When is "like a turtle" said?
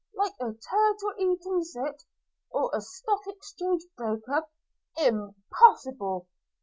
0.15-1.13